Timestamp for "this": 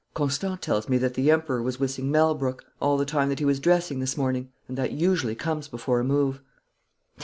3.99-4.17